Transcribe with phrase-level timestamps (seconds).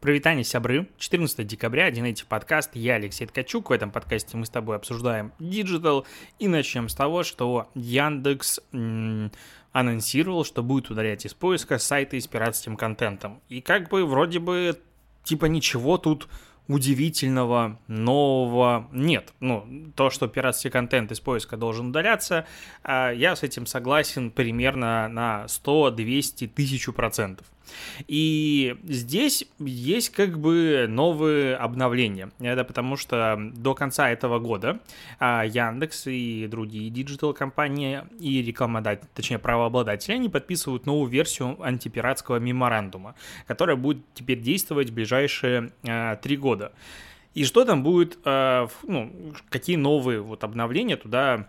[0.00, 3.68] Прывітанне, сябры, 14 декабря, DNative подкаст, я Алексей Ткачук.
[3.68, 6.06] В этом подкасте мы с тобой обсуждаем digital
[6.38, 9.30] и начнем с того, что Яндекс м-
[9.72, 13.42] анонсировал, что будет удалять из поиска сайты с пиратским контентом.
[13.50, 14.80] И как бы вроде бы
[15.22, 16.28] типа ничего тут
[16.66, 19.34] удивительного, нового нет.
[19.40, 22.46] Ну, то, что пиратский контент из поиска должен удаляться,
[22.82, 27.46] а, я с этим согласен примерно на 100, 200, 1000 процентов.
[28.06, 32.30] И здесь есть как бы новые обновления.
[32.38, 34.80] Это потому что до конца этого года
[35.18, 43.14] а, Яндекс и другие digital-компании и рекламодатели, точнее правообладатели, они подписывают новую версию антипиратского меморандума,
[43.46, 46.72] которая будет теперь действовать в ближайшие а, три года.
[47.34, 49.12] И что там будет, а, ну,
[49.50, 51.46] какие новые вот обновления туда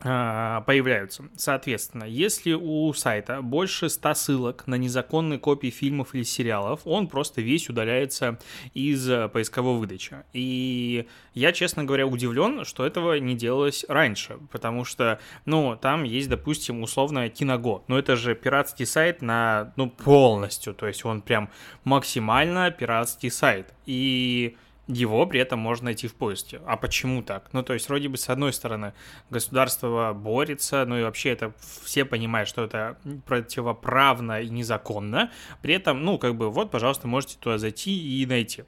[0.00, 1.24] появляются.
[1.36, 7.42] Соответственно, если у сайта больше 100 ссылок на незаконные копии фильмов или сериалов, он просто
[7.42, 8.38] весь удаляется
[8.72, 10.16] из э, поисковой выдачи.
[10.32, 16.30] И я, честно говоря, удивлен, что этого не делалось раньше, потому что, ну, там есть,
[16.30, 21.50] допустим, условно Киного, но это же пиратский сайт на, ну, полностью, то есть он прям
[21.84, 23.74] максимально пиратский сайт.
[23.84, 24.56] И
[24.92, 26.60] его при этом можно найти в поиске.
[26.66, 27.48] А почему так?
[27.52, 28.92] Ну, то есть, вроде бы, с одной стороны,
[29.30, 31.52] государство борется, ну и вообще это
[31.84, 35.30] все понимают, что это противоправно и незаконно.
[35.62, 38.64] При этом, ну, как бы, вот, пожалуйста, можете туда зайти и найти.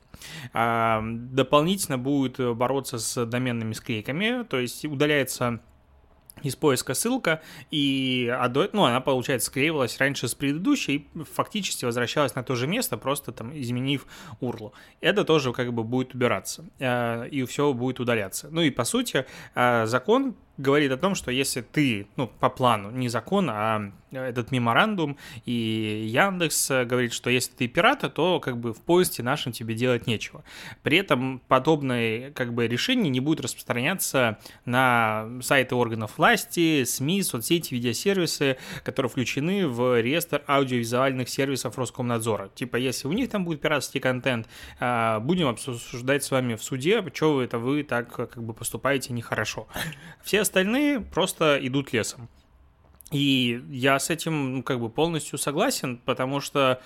[0.52, 5.60] А, дополнительно будет бороться с доменными склейками, то есть удаляется
[6.42, 8.34] из поиска ссылка, и
[8.72, 13.56] ну, она, получается, склеивалась раньше с предыдущей, фактически возвращалась на то же место, просто там
[13.58, 14.06] изменив
[14.40, 14.72] URL.
[15.00, 18.48] Это тоже как бы будет убираться, э, и все будет удаляться.
[18.50, 19.24] Ну и по сути,
[19.54, 24.50] э, закон говорит о том, что если ты, ну, по плану, не закон, а этот
[24.50, 29.74] меморандум, и Яндекс говорит, что если ты пирата, то как бы в поиске нашем тебе
[29.74, 30.44] делать нечего.
[30.82, 37.74] При этом подобное как бы решение не будет распространяться на сайты органов власти, СМИ, соцсети,
[37.74, 42.50] видеосервисы, которые включены в реестр аудиовизуальных сервисов Роскомнадзора.
[42.54, 44.48] Типа, если у них там будет пиратский контент,
[44.78, 49.68] а, будем обсуждать с вами в суде, вы это вы так как бы поступаете нехорошо.
[50.22, 52.28] Все остальные просто идут лесом.
[53.10, 56.80] И я с этим ну, как бы полностью согласен, потому что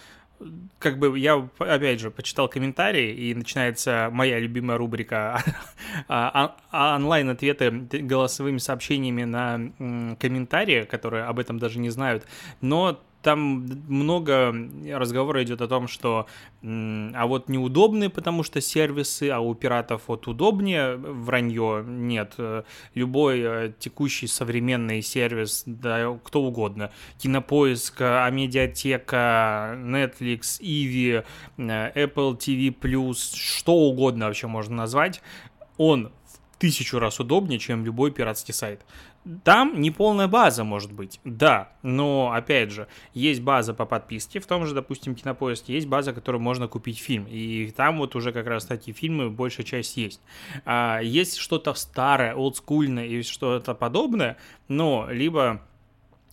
[0.79, 5.43] как бы я, опять же, почитал комментарии, и начинается моя любимая рубрика
[6.09, 12.27] а, а, онлайн-ответы голосовыми сообщениями на комментарии, которые об этом даже не знают.
[12.61, 14.55] Но там много
[14.89, 16.29] разговора идет о том, что
[16.63, 22.37] а вот неудобные, потому что сервисы, а у пиратов вот удобнее, вранье нет.
[22.95, 31.25] Любой э, текущий современный сервис, да, кто угодно, Кинопоиск, Амедиатека, Netflix, Иви, э,
[31.57, 35.21] Apple TV+, что угодно вообще можно назвать,
[35.79, 36.13] он
[36.53, 38.83] в тысячу раз удобнее, чем любой пиратский сайт.
[39.43, 44.47] Там не полная база может быть, да, но опять же, есть база по подписке, в
[44.47, 48.47] том же, допустим, Кинопоиске, есть база, которую можно купить фильм, и там вот уже как
[48.47, 50.21] раз такие фильмы большая часть есть.
[50.65, 54.37] А, есть что-то старое, олдскульное и что-то подобное,
[54.69, 55.61] но либо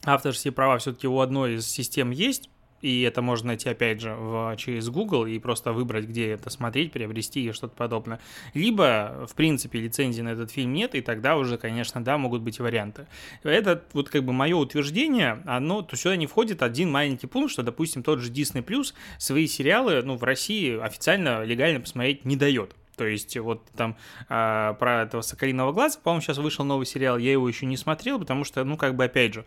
[0.03, 2.49] авторские права все-таки у одной из систем есть,
[2.83, 6.91] и это можно найти, опять же, в, через Google и просто выбрать, где это смотреть,
[6.91, 8.19] приобрести и что-то подобное.
[8.53, 12.59] Либо, в принципе, лицензии на этот фильм нет, и тогда уже, конечно, да, могут быть
[12.59, 13.07] варианты.
[13.43, 17.63] Это вот как бы мое утверждение, оно, то сюда не входит один маленький пункт, что,
[17.63, 22.75] допустим, тот же Disney Plus свои сериалы, ну, в России официально, легально посмотреть не дает.
[22.97, 23.97] То есть вот там
[24.29, 28.19] а, про этого Соколиного глаза, по-моему, сейчас вышел новый сериал, я его еще не смотрел,
[28.19, 29.45] потому что, ну, как бы, опять же,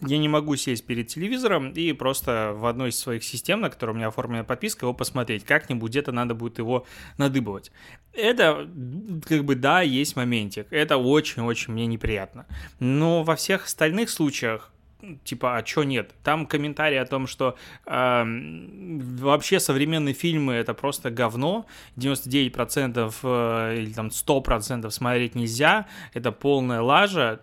[0.00, 3.92] я не могу сесть перед телевизором и просто в одной из своих систем, на которой
[3.92, 5.44] у меня оформлена подписка, его посмотреть.
[5.44, 6.86] Как-нибудь где-то надо будет его
[7.16, 7.72] надыбывать.
[8.12, 8.68] Это,
[9.26, 10.66] как бы, да, есть моментик.
[10.70, 12.46] Это очень-очень мне неприятно.
[12.78, 14.72] Но во всех остальных случаях
[15.24, 16.14] типа, а чё нет?
[16.24, 17.56] Там комментарии о том, что
[17.86, 21.66] э, вообще современные фильмы это просто говно,
[21.96, 27.40] 99% э, или там 100% смотреть нельзя, это полная лажа.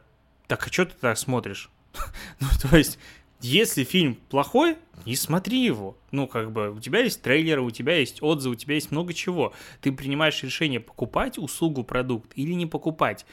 [0.48, 1.70] Так а что ты так смотришь?
[2.40, 3.00] ну, то есть,
[3.42, 5.98] если фильм плохой, не смотри его.
[6.12, 9.14] Ну, как бы, у тебя есть трейлеры, у тебя есть отзывы, у тебя есть много
[9.14, 9.54] чего.
[9.82, 13.26] Ты принимаешь решение, покупать услугу, продукт или не покупать.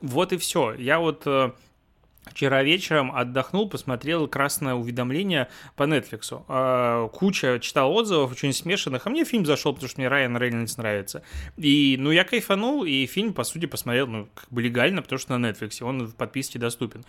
[0.00, 0.74] Вот и все.
[0.74, 1.52] Я вот э,
[2.26, 6.42] Вчера вечером отдохнул, посмотрел красное уведомление по Netflix.
[6.48, 10.76] А, куча читал отзывов, очень смешанных, а мне фильм зашел, потому что мне Райан Рейнольдс
[10.76, 11.24] нравится.
[11.56, 15.36] И, ну, я кайфанул, и фильм, по сути, посмотрел, ну, как бы легально, потому что
[15.36, 17.04] на Netflix, он в подписке доступен.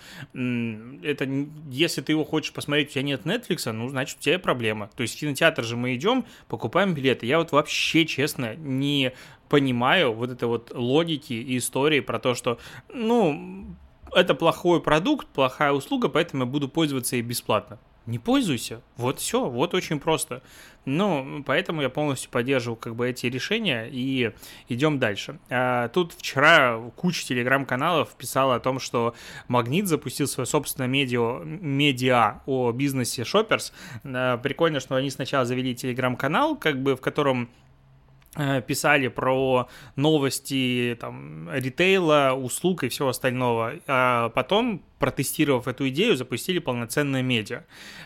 [1.03, 1.29] Это,
[1.69, 4.89] если ты его хочешь посмотреть, у тебя нет Netflix, ну, значит, у тебя проблема.
[4.95, 7.27] То есть в кинотеатр же мы идем, покупаем билеты.
[7.27, 9.13] Я вот вообще, честно, не
[9.47, 12.57] понимаю вот этой вот логики и истории про то, что,
[12.91, 13.75] ну,
[14.15, 17.79] это плохой продукт, плохая услуга, поэтому я буду пользоваться и бесплатно.
[18.05, 18.81] Не пользуйся.
[18.97, 20.41] Вот все, вот очень просто.
[20.83, 24.33] Ну, поэтому я полностью поддерживаю как бы эти решения и
[24.67, 25.39] идем дальше.
[25.49, 29.15] А, тут вчера куча телеграм-каналов писала о том, что
[29.47, 33.71] Магнит запустил свое собственное медиа, медиа о бизнесе Shoppers.
[34.03, 37.49] А, прикольно, что они сначала завели телеграм-канал, как бы в котором
[38.67, 43.73] писали про новости там, ритейла, услуг и всего остального.
[43.87, 47.63] А потом, протестировав эту идею, запустили полноценное медиа.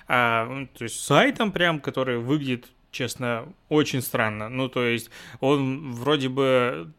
[0.07, 4.49] А, то есть сайтом прям, который выглядит честно, очень странно.
[4.49, 5.09] Ну, то есть
[5.39, 6.91] он вроде бы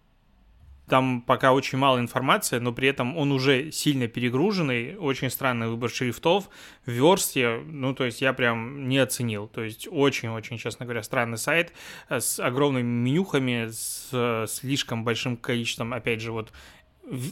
[0.88, 5.90] там пока очень мало информации, но при этом он уже сильно перегруженный, очень странный выбор
[5.90, 6.48] шрифтов,
[6.86, 9.48] в версте, ну, то есть я прям не оценил.
[9.48, 11.72] То есть очень-очень, честно говоря, странный сайт
[12.08, 16.52] с огромными менюхами, с слишком большим количеством, опять же, вот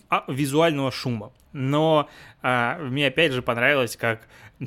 [0.08, 1.32] а, визуального шума.
[1.52, 2.08] Но
[2.42, 4.28] а, мне опять же понравилось, как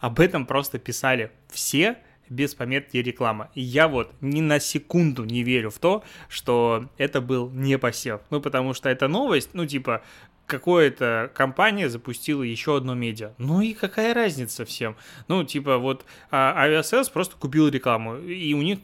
[0.00, 3.50] об этом просто писали все, без пометки реклама.
[3.54, 8.20] И я вот ни на секунду не верю в то, что это был не посев.
[8.30, 10.02] Ну, потому что эта новость, ну, типа,
[10.46, 13.32] какая-то компания запустила еще одно медиа.
[13.38, 14.96] Ну и какая разница всем?
[15.28, 18.78] Ну, типа, вот а, Aviasales просто купил рекламу, и у них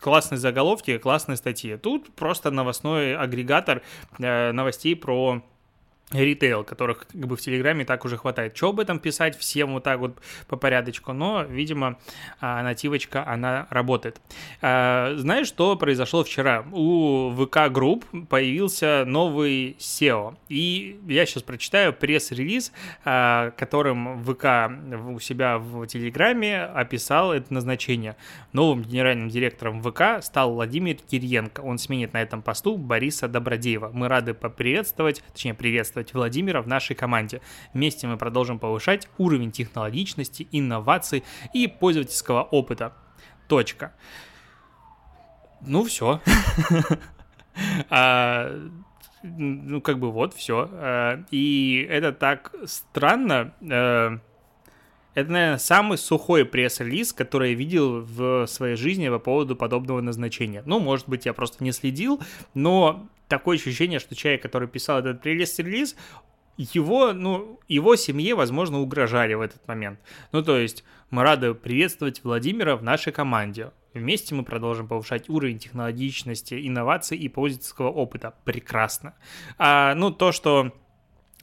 [0.00, 1.76] классные заголовки, классные статьи.
[1.76, 3.82] Тут просто новостной агрегатор
[4.18, 5.42] э, новостей про
[6.12, 8.56] ритейл, которых как бы в Телеграме так уже хватает.
[8.56, 11.98] Что об этом писать всем вот так вот по порядочку, но, видимо,
[12.40, 14.20] а, нативочка, она работает.
[14.60, 16.64] А, знаешь, что произошло вчера?
[16.72, 22.72] У VK Group появился новый CEO, и я сейчас прочитаю пресс-релиз,
[23.04, 24.70] а, которым ВК
[25.10, 28.16] у себя в Телеграме описал это назначение.
[28.52, 31.60] Новым генеральным директором ВК стал Владимир Кириенко.
[31.60, 33.90] Он сменит на этом посту Бориса Добродеева.
[33.92, 37.40] Мы рады поприветствовать, точнее, приветствовать приветствовать Владимира в нашей команде.
[37.72, 42.92] Вместе мы продолжим повышать уровень технологичности, инноваций и пользовательского опыта.
[43.48, 43.92] Точка.
[45.60, 46.20] Ну, все.
[47.88, 48.50] А,
[49.22, 50.68] ну, как бы вот, все.
[50.72, 53.54] А, и это так странно.
[53.62, 54.18] А,
[55.14, 60.64] это, наверное, самый сухой пресс-релиз, который я видел в своей жизни по поводу подобного назначения.
[60.66, 62.20] Ну, может быть, я просто не следил,
[62.54, 63.06] но
[63.38, 65.96] такое ощущение, что человек, который писал этот пресс-релиз,
[66.56, 69.98] его, ну, его семье, возможно, угрожали в этот момент.
[70.32, 73.72] Ну, то есть, мы рады приветствовать Владимира в нашей команде.
[73.92, 78.34] Вместе мы продолжим повышать уровень технологичности, инноваций и пользовательского опыта.
[78.44, 79.14] Прекрасно.
[79.58, 80.72] А, ну, то, что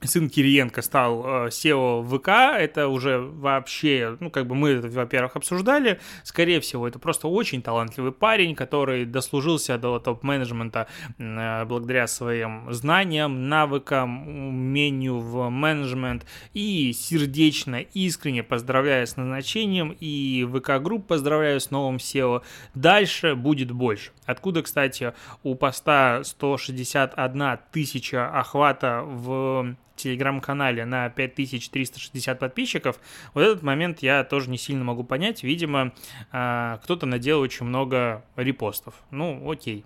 [0.08, 5.36] сын Кириенко стал э, SEO ВК, это уже вообще, ну, как бы мы это, во-первых,
[5.36, 10.86] обсуждали, скорее всего, это просто очень талантливый парень, который дослужился до топ-менеджмента
[11.18, 20.46] э, благодаря своим знаниям, навыкам, умению в менеджмент, и сердечно, искренне поздравляю с назначением, и
[20.52, 22.42] ВК-групп поздравляю с новым SEO.
[22.74, 24.10] Дальше будет больше.
[24.26, 25.12] Откуда, кстати,
[25.42, 32.98] у поста 161 тысяча охвата в телеграм-канале на 5360 подписчиков,
[33.34, 35.42] вот этот момент я тоже не сильно могу понять.
[35.42, 35.92] Видимо,
[36.30, 38.94] а, кто-то наделал очень много репостов.
[39.10, 39.84] Ну, окей.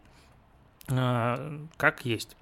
[0.88, 2.36] А, как есть.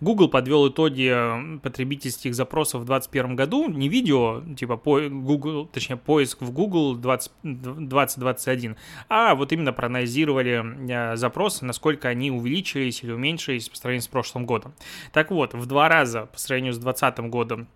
[0.00, 1.14] Google подвел итоги
[1.58, 7.32] потребительских запросов в 2021 году, не видео, типа по Google, точнее поиск в Google 20,
[7.42, 8.76] 2021,
[9.10, 14.46] а вот именно проанализировали а, запросы, насколько они увеличились или уменьшились по сравнению с прошлым
[14.46, 14.72] годом.
[15.12, 17.68] Так вот, в два раза по сравнению с 2020 годом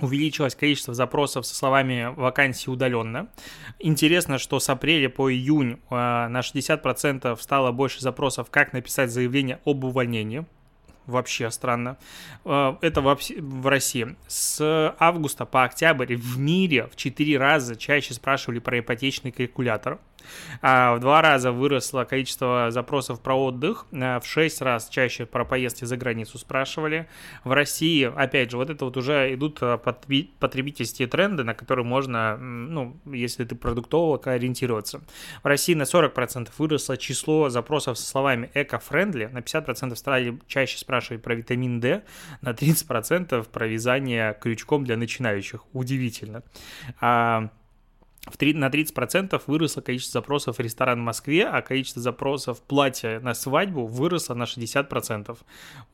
[0.00, 3.28] увеличилось количество запросов со словами «вакансии удаленно».
[3.78, 9.60] Интересно, что с апреля по июнь э, на 60% стало больше запросов «как написать заявление
[9.64, 10.44] об увольнении».
[11.06, 11.98] Вообще странно.
[12.44, 14.16] Э, это в России.
[14.28, 19.98] С августа по октябрь в мире в 4 раза чаще спрашивали про ипотечный калькулятор.
[20.62, 25.84] А в два раза выросло количество запросов про отдых, в шесть раз чаще про поездки
[25.84, 27.08] за границу спрашивали.
[27.44, 32.96] В России, опять же, вот это вот уже идут потребительские тренды, на которые можно, ну,
[33.06, 35.00] если ты продуктолог, ориентироваться.
[35.42, 41.22] В России на 40% выросло число запросов со словами «эко-френдли», на 50% стали чаще спрашивать
[41.22, 42.02] про витамин D,
[42.40, 45.64] на 30% про вязание крючком для начинающих.
[45.72, 46.42] Удивительно.
[47.00, 47.50] А
[48.26, 53.18] в 3, на 30% выросло количество запросов в ресторан в Москве, а количество запросов платья
[53.20, 55.38] на свадьбу выросло на 60%.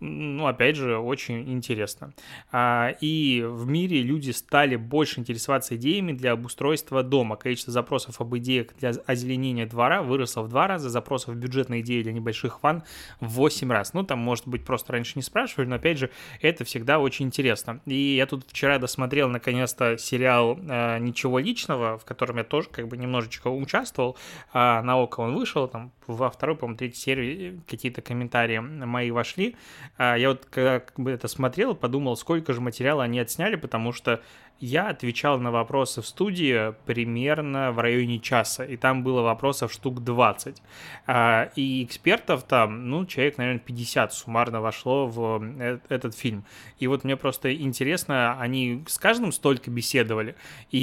[0.00, 2.14] Ну, опять же, очень интересно.
[2.50, 7.36] А, и в мире люди стали больше интересоваться идеями для обустройства дома.
[7.36, 12.02] Количество запросов об идеях для озеленения двора выросло в два раза, запросов в бюджетные идеи
[12.02, 12.82] для небольших ванн
[13.20, 13.94] в 8 раз.
[13.94, 17.80] Ну, там, может быть, просто раньше не спрашивали, но, опять же, это всегда очень интересно.
[17.86, 22.68] И я тут вчера досмотрел, наконец-то, сериал э, «Ничего личного», в котором котором я тоже
[22.70, 24.16] как бы немножечко участвовал.
[24.52, 29.56] А на ОКО он вышел, там во второй, по-моему, третьей серии какие-то комментарии мои вошли.
[29.98, 33.92] А я вот когда как бы это смотрел, подумал, сколько же материала они отсняли, потому
[33.92, 34.22] что
[34.58, 40.02] я отвечал на вопросы в студии примерно в районе часа, и там было вопросов штук
[40.02, 40.62] 20.
[41.06, 46.44] А, и экспертов там, ну, человек, наверное, 50 суммарно вошло в э, этот фильм.
[46.78, 50.36] И вот мне просто интересно, они с каждым столько беседовали,
[50.70, 50.78] и,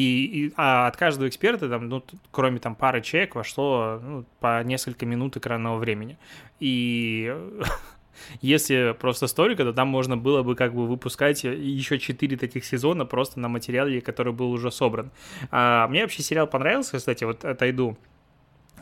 [0.48, 5.06] и а от каждого эксперта, там, ну, кроме там пары человек, вошло ну, по несколько
[5.06, 6.18] минут экранного времени.
[6.60, 7.36] И
[8.42, 13.06] Если просто столько, то там можно было бы как бы выпускать еще 4 таких сезона
[13.06, 15.12] просто на материале, который был уже собран.
[15.52, 17.98] А, мне вообще сериал понравился, кстати, вот отойду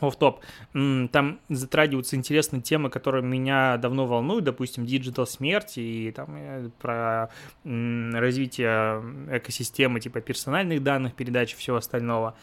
[0.02, 0.40] off top
[0.72, 7.30] там затрагиваются интересные темы, которые меня давно волнуют, допустим, digital смерти и там э, про
[7.64, 12.36] развитие экосистемы типа персональных данных, передачи всего остального.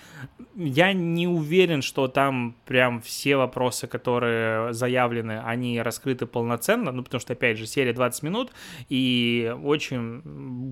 [0.56, 7.20] Я не уверен, что там прям все вопросы, которые заявлены, они раскрыты полноценно, ну, потому
[7.20, 8.52] что, опять же, серия 20 минут,
[8.90, 10.22] и очень,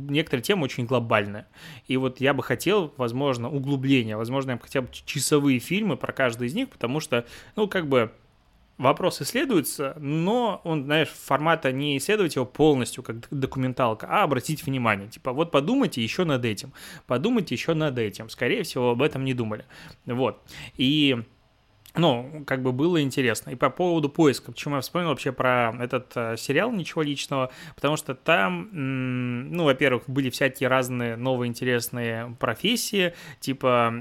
[0.10, 1.48] некоторые темы очень глобальные.
[1.88, 6.48] И вот я бы хотел, возможно, углубления, возможно, я бы хотел часовые фильмы про каждый
[6.48, 8.12] из них, потому что, ну, как бы
[8.78, 15.10] вопрос исследуется, но он, знаешь, формата не исследовать его полностью, как документалка, а обратить внимание.
[15.10, 16.72] Типа, вот подумайте еще над этим,
[17.08, 18.30] подумайте еще над этим.
[18.30, 19.66] Скорее всего, об этом не думали.
[20.06, 20.42] Вот.
[20.76, 21.18] И
[21.96, 23.50] ну, как бы было интересно.
[23.50, 27.98] И по поводу поиска, почему я вспомнил вообще про этот э, сериал «Ничего личного», потому
[27.98, 33.92] что там, ну, во-первых, были всякие разные новые интересные профессии, типа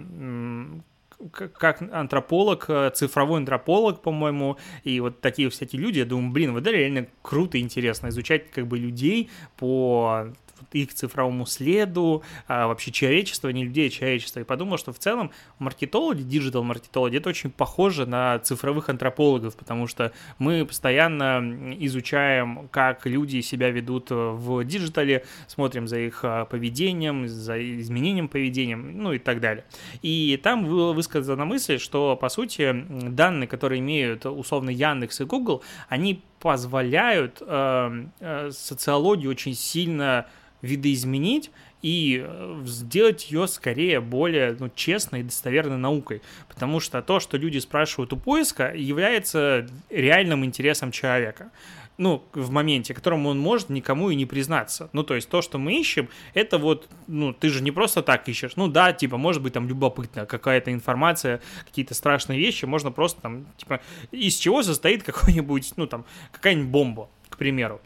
[1.32, 6.60] как антрополог, э, цифровой антрополог, по-моему, и вот такие всякие люди, я думаю, блин, вот
[6.60, 10.28] это реально круто и интересно изучать как бы людей по
[10.72, 14.40] их цифровому следу, а вообще человечество, не людей, а человечество.
[14.40, 19.86] И подумал, что в целом маркетологи, digital маркетологи, это очень похоже на цифровых антропологов, потому
[19.86, 26.44] что мы постоянно изучаем, как люди себя ведут в digital е, смотрим за их а,
[26.44, 29.64] поведением, за изменением поведения, ну и так далее.
[30.02, 35.62] И там была высказана мысль, что, по сути, данные, которые имеют условно Яндекс и Google,
[35.88, 40.26] они позволяют э, э, социологию очень сильно
[40.62, 41.50] видоизменить
[41.82, 46.22] и э, сделать ее скорее более ну, честной и достоверной наукой.
[46.48, 51.50] Потому что то, что люди спрашивают у поиска, является реальным интересом человека
[51.98, 54.90] ну, в моменте, которому он может никому и не признаться.
[54.92, 58.28] Ну, то есть то, что мы ищем, это вот, ну, ты же не просто так
[58.28, 58.56] ищешь.
[58.56, 63.46] Ну, да, типа, может быть, там любопытно, какая-то информация, какие-то страшные вещи, можно просто там,
[63.56, 67.80] типа, из чего состоит какой-нибудь, ну, там, какая-нибудь бомба, к примеру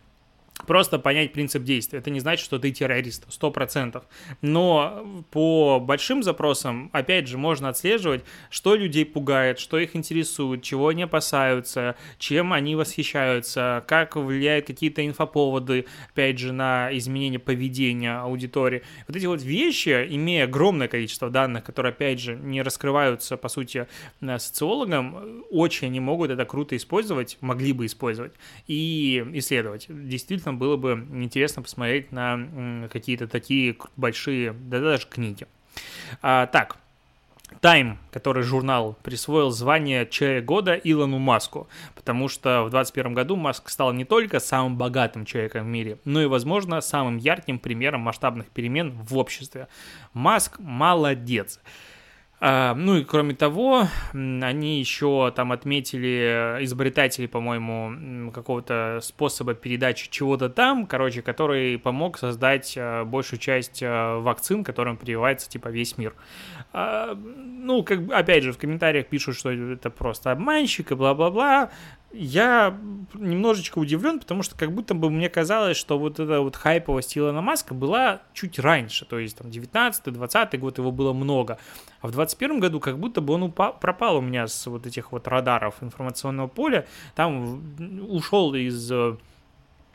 [0.67, 2.01] просто понять принцип действия.
[2.01, 4.05] Это не значит, что ты террорист, сто процентов.
[4.43, 10.89] Но по большим запросам, опять же, можно отслеживать, что людей пугает, что их интересует, чего
[10.89, 18.83] они опасаются, чем они восхищаются, как влияют какие-то инфоповоды, опять же, на изменение поведения аудитории.
[19.09, 23.87] Вот эти вот вещи, имея огромное количество данных, которые, опять же, не раскрываются, по сути,
[24.21, 28.35] социологам, очень они могут это круто использовать, могли бы использовать
[28.67, 29.87] и исследовать.
[29.89, 35.47] Действительно, конечно, было бы интересно посмотреть на какие-то такие большие, да даже книги.
[36.23, 36.77] А, так,
[37.61, 43.69] Time, который журнал присвоил звание Человека года Илону Маску, потому что в 2021 году Маск
[43.69, 48.47] стал не только самым богатым человеком в мире, но и, возможно, самым ярким примером масштабных
[48.47, 49.67] перемен в обществе.
[50.13, 51.61] Маск молодец.
[52.43, 60.49] А, ну и кроме того, они еще там отметили изобретатели, по-моему, какого-то способа передачи чего-то
[60.49, 66.15] там, короче, который помог создать а, большую часть а, вакцин, которым прививается типа весь мир.
[66.73, 71.71] Ну, как опять же, в комментариях пишут, что это просто обманщик и бла-бла-бла
[72.13, 72.79] я
[73.15, 77.41] немножечко удивлен, потому что как будто бы мне казалось, что вот эта вот хайповость Илона
[77.41, 81.59] Маска была чуть раньше, то есть там 19-20 год его было много,
[82.01, 85.13] а в 21 году как будто бы он упал, пропал у меня с вот этих
[85.13, 87.63] вот радаров информационного поля, там
[88.09, 88.93] ушел из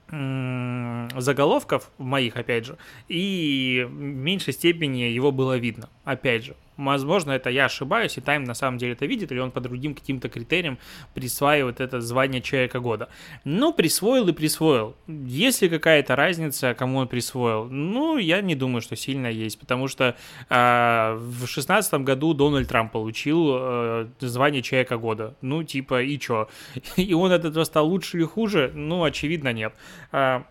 [0.07, 6.56] заголовков моих, опять же, и в меньшей степени его было видно, опять же.
[6.78, 9.96] Возможно, это я ошибаюсь, и Тайм на самом деле это видит, или он по другим
[9.96, 10.78] каким-то критериям
[11.14, 13.08] присваивает это звание Человека Года.
[13.46, 14.96] Ну, присвоил и присвоил.
[15.08, 17.66] Есть ли какая-то разница, кому он присвоил?
[17.66, 20.16] Ну, я не думаю, что сильно есть, потому что
[20.50, 25.34] э, в шестнадцатом году Дональд Трамп получил э, звание Человека Года.
[25.42, 26.50] Ну, типа, и чё?
[26.98, 28.72] И он от этого стал лучше или хуже?
[28.76, 29.74] Ну, очевидно, нет.
[30.12, 30.42] Э,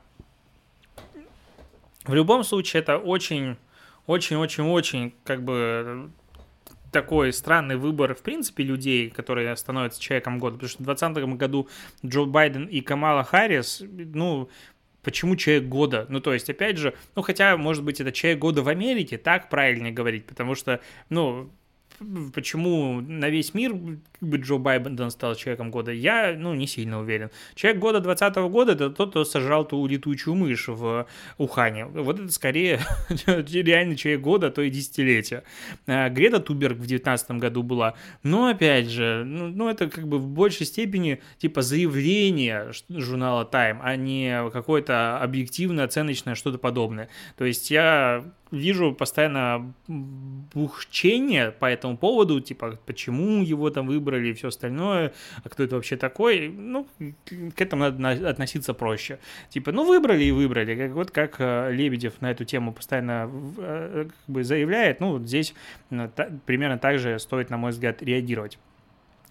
[2.05, 3.57] в любом случае, это очень
[4.07, 6.11] очень-очень-очень как бы
[6.95, 10.55] такой странный выбор, в принципе, людей, которые становятся человеком года.
[10.55, 11.69] Потому что в 2020 году
[12.07, 14.49] Джо Байден и Камала Харрис, ну,
[15.03, 16.07] почему человек года?
[16.09, 19.51] Ну, то есть, опять же, ну, хотя, может быть, это человек года в Америке, так
[19.51, 20.81] правильнее говорить, потому что,
[21.11, 21.51] ну,
[22.33, 23.73] почему на весь мир
[24.21, 27.31] как бы Джо Байден стал человеком года, я, ну, не сильно уверен.
[27.55, 31.07] Человек года 2020 года это тот, кто сожрал ту летучую мышь в
[31.39, 31.87] Ухане.
[31.87, 32.81] Вот это скорее
[33.27, 35.45] реальный человек года, а то и десятилетия.
[35.87, 37.95] А, Грета Туберг в 2019 году была.
[38.23, 43.79] Но, опять же, ну, ну, это как бы в большей степени типа заявление журнала Time,
[43.83, 47.09] а не какое-то объективно оценочное что-то подобное.
[47.37, 48.25] То есть я
[48.55, 49.75] вижу постоянно
[50.55, 55.77] бухчение по этому поводу, типа, почему его там выбрали и все остальное, а кто это
[55.77, 56.87] вообще такой, ну,
[57.29, 59.19] к этому надо относиться проще.
[59.51, 60.75] Типа, ну, выбрали и выбрали.
[60.77, 65.23] Как, вот как э, Лебедев на эту тему постоянно э, как бы заявляет, ну, вот
[65.23, 65.55] здесь
[65.91, 66.09] э,
[66.47, 68.59] примерно так же стоит, на мой взгляд, реагировать.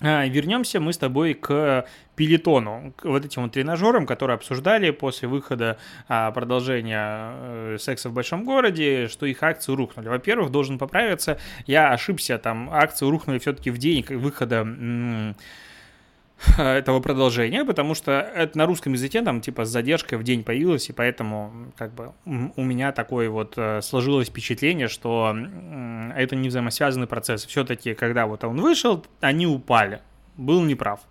[0.02, 1.86] А, вернемся мы с тобой к
[2.16, 8.14] пилитону, к вот этим вот тренажерам, которые обсуждали после выхода а, продолжения э, «Секса в
[8.14, 10.10] большом городе», что их акции рухнули.
[10.10, 15.36] Во-первых, должен поправиться, я ошибся, там акции рухнули все-таки в день выхода
[16.58, 20.90] этого продолжения, потому что это на русском языке там типа с задержкой в день появилось,
[20.90, 25.36] и поэтому как бы у меня такое вот э, сложилось впечатление, что
[26.16, 27.46] это не взаимосвязанный процесс.
[27.46, 30.02] Все-таки, когда вот он вышел, они упали
[30.38, 31.02] был неправ.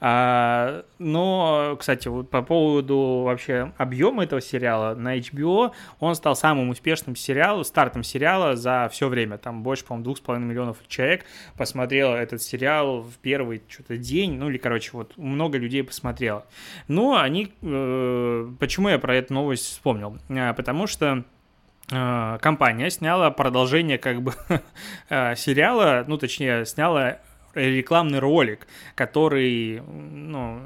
[0.00, 6.70] А, но, кстати, вот по поводу вообще объема этого сериала на HBO, он стал самым
[6.70, 9.38] успешным сериалом, стартом сериала за все время.
[9.38, 11.24] Там больше, по-моему, двух с половиной миллионов человек
[11.56, 16.46] посмотрело этот сериал в первый что-то день, ну или, короче, вот много людей посмотрело.
[16.88, 17.52] Но они...
[17.62, 20.18] Э, почему я про эту новость вспомнил?
[20.30, 21.24] А, потому что
[21.90, 24.34] э, компания сняла продолжение как бы
[25.08, 27.18] э, сериала, ну, точнее, сняла
[27.54, 30.60] рекламный ролик, который ну,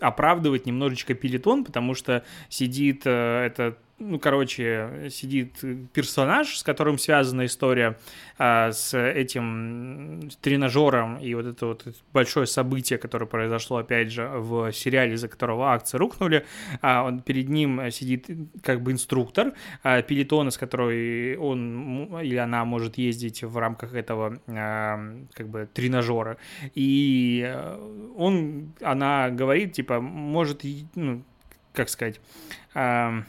[0.00, 5.60] оправдывает немножечко пилитон, потому что сидит э, этот ну, короче, сидит
[5.92, 7.96] персонаж, с которым связана история
[8.38, 14.72] а, с этим тренажером и вот это вот большое событие, которое произошло, опять же, в
[14.72, 16.44] сериале, из-за которого акции рухнули.
[16.80, 18.28] А, он, перед ним сидит
[18.62, 24.38] как бы инструктор а, пелетона, с которой он или она может ездить в рамках этого
[24.48, 25.00] а,
[25.32, 26.36] как бы тренажера.
[26.74, 27.54] И
[28.16, 30.62] он, она говорит, типа, может,
[30.94, 31.22] ну,
[31.72, 32.20] как сказать,
[32.74, 33.22] а,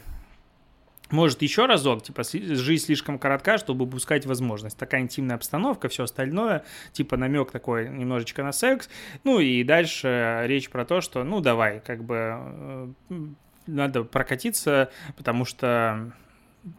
[1.14, 4.76] может, еще разок, типа, жизнь слишком коротка, чтобы упускать возможность.
[4.76, 8.90] Такая интимная обстановка, все остальное, типа, намек такой немножечко на секс.
[9.22, 12.88] Ну, и дальше речь про то, что, ну, давай, как бы, э,
[13.66, 16.12] надо прокатиться, потому что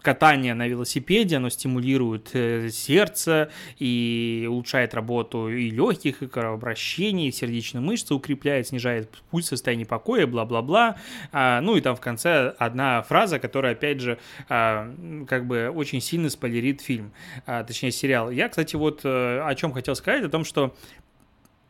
[0.01, 7.31] катание на велосипеде, оно стимулирует э, сердце и улучшает работу и легких, и кровообращения, и
[7.31, 10.97] сердечные мышцы, укрепляет, снижает пульс состояние покоя, бла-бла-бла.
[11.31, 14.17] А, ну и там в конце одна фраза, которая, опять же,
[14.49, 14.91] а,
[15.27, 17.11] как бы очень сильно спойлерит фильм,
[17.45, 18.31] а, точнее сериал.
[18.31, 20.75] Я, кстати, вот э, о чем хотел сказать, о том, что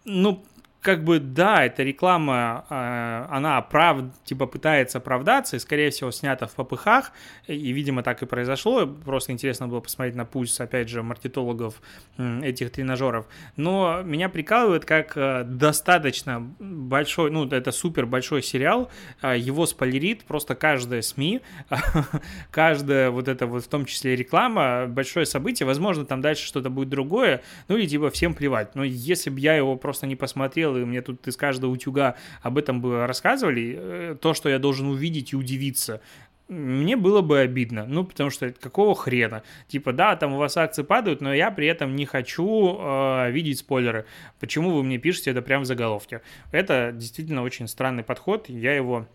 [0.06, 0.44] ну,
[0.86, 6.46] как бы, да, эта реклама, э, она прав, типа пытается оправдаться, и, скорее всего, снята
[6.46, 7.12] в попыхах,
[7.48, 8.86] и, видимо, так и произошло.
[8.86, 11.82] Просто интересно было посмотреть на пульс, опять же, маркетологов
[12.18, 13.26] этих тренажеров.
[13.56, 20.24] Но меня прикалывает, как э, достаточно большой, ну, это супер большой сериал, а, его спойлерит
[20.26, 21.42] просто каждая СМИ,
[22.52, 26.90] каждая вот это вот, в том числе реклама, большое событие, возможно, там дальше что-то будет
[26.90, 30.86] другое, ну, или типа всем плевать, но если бы я его просто не посмотрел, и
[30.86, 35.34] мне тут из каждого утюга об этом бы рассказывали, э, то, что я должен увидеть
[35.34, 36.02] и удивиться,
[36.48, 39.42] мне было бы обидно, ну, потому что какого хрена?
[39.68, 43.60] Типа, да, там у вас акции падают, но я при этом не хочу э, видеть
[43.60, 44.06] спойлеры.
[44.40, 46.22] Почему вы мне пишете это прямо в заголовке?
[46.52, 49.08] Это действительно очень странный подход, я его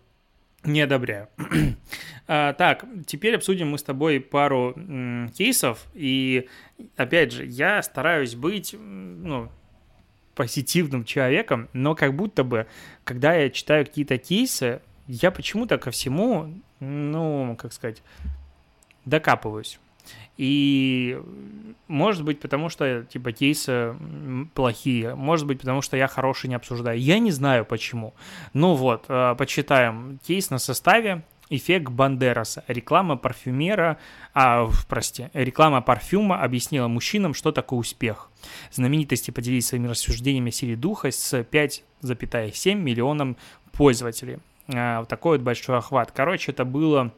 [0.63, 1.29] не одобряю.
[2.27, 6.49] а, так, теперь обсудим мы с тобой пару м, кейсов, и,
[6.97, 9.49] опять же, я стараюсь быть, ну,
[10.41, 12.65] позитивным человеком, но как будто бы,
[13.03, 16.51] когда я читаю какие-то кейсы, я почему-то ко всему
[16.81, 18.01] ну, как сказать,
[19.05, 19.79] докапываюсь.
[20.37, 21.21] И
[21.87, 23.95] может быть, потому что, типа, кейсы
[24.55, 26.99] плохие, может быть, потому что я хороший не обсуждаю.
[26.99, 28.15] Я не знаю почему.
[28.53, 31.21] Ну вот, э, почитаем кейс на составе.
[31.51, 32.63] Эффект Бандераса.
[32.67, 33.97] Реклама парфюмера,
[34.33, 38.29] а, прости, реклама парфюма объяснила мужчинам, что такое успех.
[38.71, 43.35] Знаменитости поделились своими рассуждениями о силе духа с 5,7 миллионам
[43.73, 44.37] пользователей.
[44.73, 46.11] А, вот такой вот большой охват.
[46.11, 47.13] Короче, это было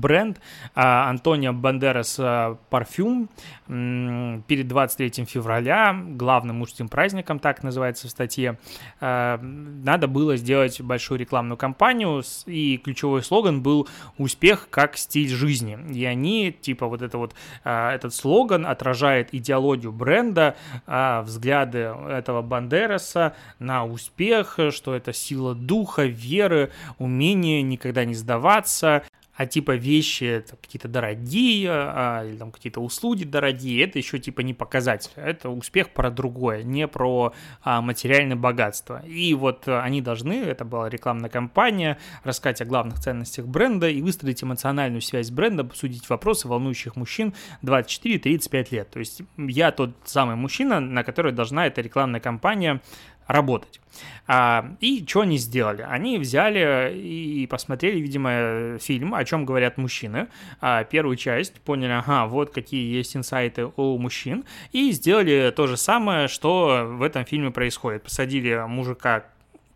[0.00, 0.40] бренд
[0.74, 3.28] а, Антонио Бандерас а, парфюм
[3.66, 8.58] перед 23 февраля, главным мужским праздником, так называется в статье,
[9.00, 15.78] а, надо было сделать большую рекламную кампанию, и ключевой слоган был «Успех как стиль жизни».
[15.92, 21.78] И они, типа, вот это вот, этот слоган отражает идеологию бренда, взгляды
[22.08, 29.02] этого Бандераса на успех, что это сила духа, веры, умение никогда не сдаваться,
[29.42, 34.54] а типа вещи какие-то дорогие, а, или там какие-то услуги дорогие, это еще типа не
[34.54, 39.02] показатель, это успех про другое, не про а, материальное богатство.
[39.04, 44.44] И вот они должны, это была рекламная кампания, рассказать о главных ценностях бренда и выстроить
[44.44, 48.90] эмоциональную связь с брендом, обсудить вопросы волнующих мужчин 24-35 лет.
[48.90, 52.80] То есть я тот самый мужчина, на который должна эта рекламная кампания
[53.26, 53.80] работать.
[54.26, 55.82] А, и что они сделали?
[55.82, 60.28] Они взяли и посмотрели, видимо, фильм, о чем говорят мужчины,
[60.60, 65.76] а, первую часть, поняли, ага, вот какие есть инсайты у мужчин, и сделали то же
[65.76, 68.04] самое, что в этом фильме происходит.
[68.04, 69.24] Посадили мужика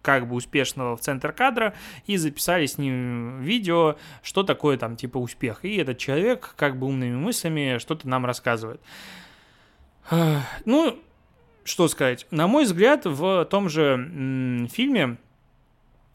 [0.03, 1.75] как бы успешного в центр кадра
[2.07, 5.65] и записали с ним видео, что такое там типа успех.
[5.65, 8.81] И этот человек как бы умными мыслями что-то нам рассказывает.
[10.65, 10.97] Ну,
[11.67, 12.27] что сказать?
[12.31, 15.19] На мой взгляд, в том же фильме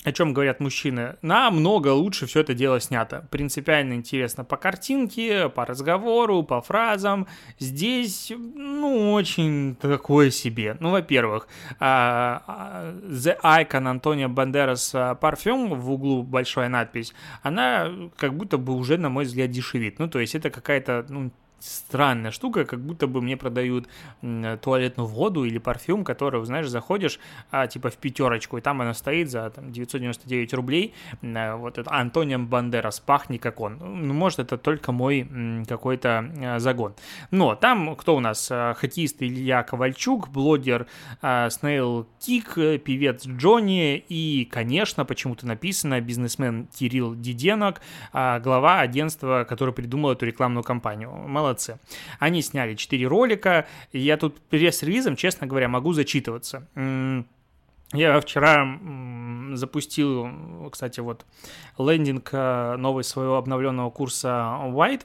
[0.03, 3.27] о чем говорят мужчины, намного лучше все это дело снято.
[3.29, 7.27] Принципиально интересно по картинке, по разговору, по фразам.
[7.59, 10.75] Здесь, ну, очень такое себе.
[10.79, 11.47] Ну, во-первых,
[11.79, 18.73] а, а, The Icon Антонио Бандерас парфюм в углу большая надпись, она как будто бы
[18.73, 19.99] уже, на мой взгляд, дешевит.
[19.99, 23.87] Ну, то есть это какая-то, ну, странная штука, как будто бы мне продают
[24.21, 27.19] туалетную воду или парфюм, который, знаешь, заходишь,
[27.51, 30.93] а, типа в пятерочку, и там она стоит за там, 999 рублей.
[31.21, 33.77] А, вот это Антонио Бандерас, пахнет как он.
[33.79, 35.27] Ну, может, это только мой
[35.67, 36.95] какой-то а, загон.
[37.29, 38.49] Но там кто у нас?
[38.51, 40.87] А, хоккеист Илья Ковальчук, блогер
[41.21, 47.81] Снейл Кик, певец Джонни и, конечно, почему-то написано бизнесмен Кирилл Диденок,
[48.13, 51.11] глава агентства, который придумал эту рекламную кампанию.
[51.11, 51.79] Молодец молодцы.
[52.19, 56.67] Они сняли 4 ролика, я тут пресс-релизом, честно говоря, могу зачитываться.
[57.93, 58.79] Я вчера
[59.53, 60.29] запустил,
[60.71, 61.25] кстати, вот
[61.77, 65.01] лендинг э, новый своего обновленного курса White,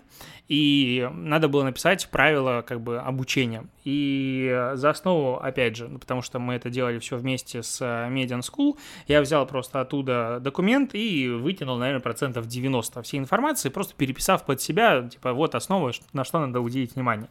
[0.46, 3.66] и надо было написать правила как бы обучения.
[3.84, 8.08] И за основу, опять же, ну, потому что мы это делали все вместе с э,
[8.08, 13.94] Median School, я взял просто оттуда документ и вытянул, наверное, процентов 90 всей информации, просто
[13.96, 17.28] переписав под себя, типа, вот основа, на что надо уделить внимание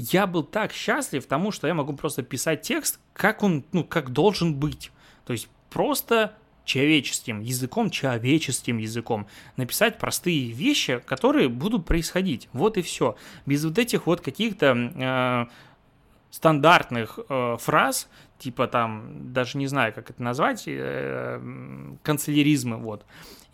[0.00, 4.10] я был так счастлив тому, что я могу просто писать текст, как он, ну, как
[4.10, 4.92] должен быть.
[5.26, 12.48] То есть просто человеческим языком, человеческим языком написать простые вещи, которые будут происходить.
[12.52, 13.16] Вот и все.
[13.44, 15.46] Без вот этих вот каких-то э,
[16.30, 18.08] стандартных э, фраз,
[18.38, 21.40] типа там, даже не знаю, как это назвать, э,
[22.02, 23.04] канцеляризмы, вот.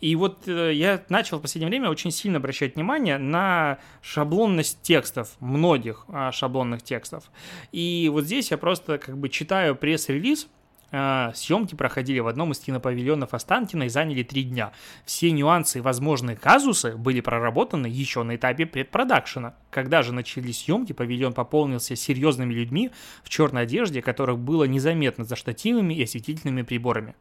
[0.01, 5.35] И вот э, я начал в последнее время очень сильно обращать внимание на шаблонность текстов,
[5.39, 7.31] многих э, шаблонных текстов.
[7.71, 10.47] И вот здесь я просто как бы читаю пресс-релиз, А,
[10.89, 14.71] съемки проходили в одном из кинопавильонов Останкина и заняли три дня.
[15.05, 19.55] Все нюансы и возможные казусы были проработаны еще на этапе предпродакшена.
[19.71, 22.91] Когда же начались съемки, павильон пополнился серьезными людьми
[23.23, 27.15] в черной одежде, которых было незаметно за штативами и осветительными приборами.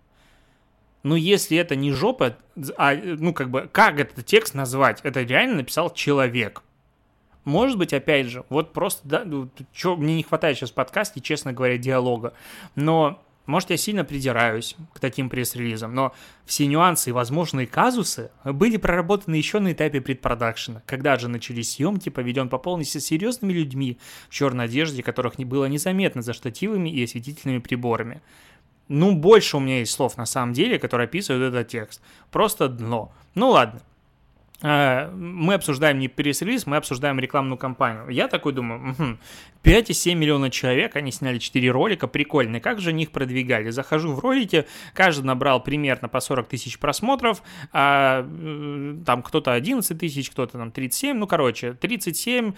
[1.02, 2.36] Ну, если это не жопа,
[2.78, 5.00] а, ну, как бы, как этот текст назвать?
[5.02, 6.62] Это реально написал человек.
[7.44, 9.26] Может быть, опять же, вот просто, да,
[9.72, 12.32] чё, мне не хватает сейчас в подкасте, честно говоря, диалога.
[12.74, 16.14] Но может, я сильно придираюсь к таким пресс-релизам, но
[16.46, 22.08] все нюансы и возможные казусы были проработаны еще на этапе предпродакшена, когда же начались съемки,
[22.08, 27.04] поведен по полностью серьезными людьми в черной одежде, которых не было незаметно за штативами и
[27.04, 28.22] осветительными приборами.
[28.88, 32.02] Ну, больше у меня есть слов на самом деле, которые описывают этот текст.
[32.30, 33.12] Просто дно.
[33.34, 33.80] Ну ладно,
[34.64, 38.08] мы обсуждаем не пресс-релиз, мы обсуждаем рекламную кампанию.
[38.08, 39.18] Я такой думаю, угу,
[39.62, 43.68] 5,7 миллиона человек, они сняли 4 ролика, прикольно, как же их продвигали?
[43.68, 48.22] Захожу в ролики, каждый набрал примерно по 40 тысяч просмотров, а,
[49.04, 52.54] там кто-то 11 тысяч, кто-то там 37, ну, короче, 37,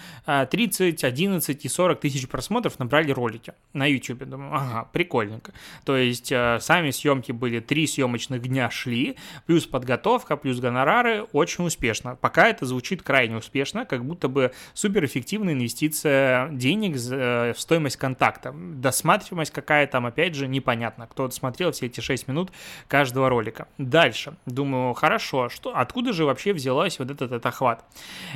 [0.50, 4.24] 30, 11 и 40 тысяч просмотров набрали ролики на YouTube.
[4.24, 5.52] Думаю, ага, прикольненько.
[5.84, 9.16] То есть а, сами съемки были, три съемочных дня шли,
[9.46, 12.16] плюс подготовка, плюс гонорары, очень успешно успешно.
[12.16, 18.52] Пока это звучит крайне успешно, как будто бы суперэффективная инвестиция денег э, в стоимость контакта.
[18.52, 21.06] Досматриваемость какая там, опять же, непонятно.
[21.06, 22.50] Кто смотрел все эти 6 минут
[22.88, 23.68] каждого ролика.
[23.78, 24.36] Дальше.
[24.46, 27.84] Думаю, хорошо, что, откуда же вообще взялась вот этот, этот охват?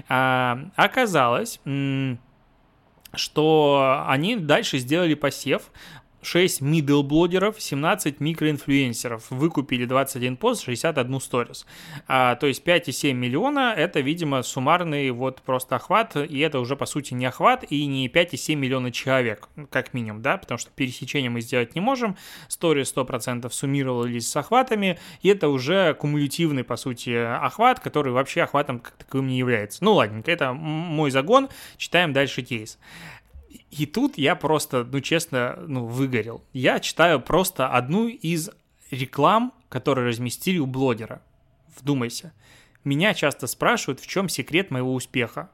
[0.09, 1.61] А, оказалось,
[3.14, 5.62] что они дальше сделали посев
[6.23, 9.31] 6 middle блогеров, 17 микроинфлюенсеров.
[9.31, 11.67] Выкупили 21 пост, 61 сторис.
[12.07, 16.87] А, то есть 5,7 миллиона это, видимо, суммарный вот просто охват, и это уже по
[16.87, 21.41] сути не охват и не 5,7 миллиона человек, как минимум, да, потому что пересечение мы
[21.41, 22.17] сделать не можем.
[22.49, 28.81] Сторис 100% суммировались с охватами, и это уже кумулятивный, по сути, охват, который вообще охватом
[28.81, 29.83] как таковым не является.
[29.85, 32.79] Ну, ладненько, это мой загон, читаем дальше кейс.
[33.71, 36.43] И тут я просто, ну честно, ну выгорел.
[36.53, 38.51] Я читаю просто одну из
[38.91, 41.23] реклам, которые разместили у блогера.
[41.79, 42.33] Вдумайся.
[42.83, 45.51] Меня часто спрашивают, в чем секрет моего успеха.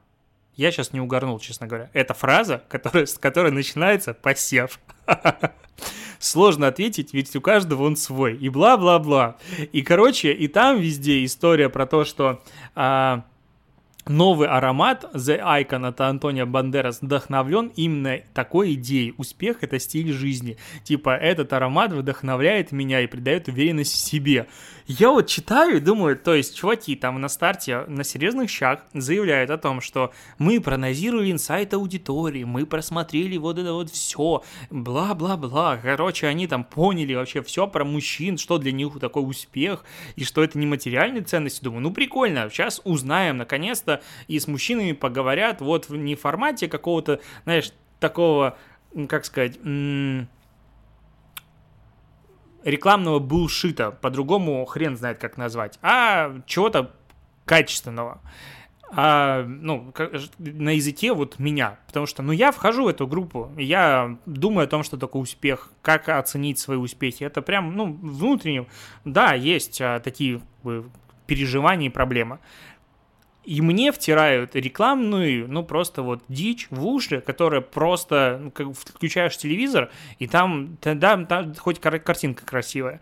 [0.55, 1.91] Я сейчас не угорнул, честно говоря.
[1.93, 4.81] Это фраза, которая, с которой начинается посев.
[6.19, 8.37] Сложно ответить, ведь у каждого он свой.
[8.37, 9.37] И бла-бла-бла.
[9.73, 12.43] И, короче, и там везде история про то, что...
[12.75, 13.25] А,
[14.09, 19.15] новый аромат The Icon от Антонио Бандерас вдохновлен именно такой идеей.
[19.17, 20.57] Успех— это стиль жизни.
[20.85, 24.47] Типа, этот аромат вдохновляет меня и придает уверенность в себе.
[24.87, 29.51] Я вот читаю и думаю, то есть, чуваки там на старте на серьезных щах заявляют
[29.51, 35.79] о том, что мы проанализировали инсайт аудитории, мы просмотрели вот это вот все, бла-бла-бла.
[35.83, 40.45] Короче, они там поняли вообще все про мужчин, что для них такой успех, и что
[40.45, 41.65] это не материальные ценности.
[41.65, 43.96] Думаю, ну прикольно, сейчас узнаем наконец-то
[44.29, 48.57] и с мужчинами поговорят вот не формате какого-то, знаешь, такого,
[49.09, 49.59] как сказать,
[52.65, 56.93] рекламного булшита, по-другому хрен знает как назвать, а чего-то
[57.45, 58.21] качественного.
[58.91, 59.93] А, ну,
[60.39, 64.69] на языке вот меня, потому что, ну, я вхожу в эту группу, я думаю о
[64.69, 68.67] том, что такое успех, как оценить свои успехи, это прям, ну, внутренне,
[69.05, 70.41] да, есть а, такие
[71.27, 72.39] переживания и проблемы,
[73.47, 79.37] и мне втирают рекламную, ну, просто вот дичь в уши, которая просто, ну, как включаешь
[79.37, 83.01] телевизор, и там, да, там хоть картинка красивая.